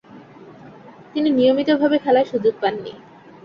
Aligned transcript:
তিনি 1.13 1.29
নিয়মিতভাবে 1.29 1.97
খেলার 1.99 2.25
সুযোগ 2.25 2.53
পাননি। 2.61 2.93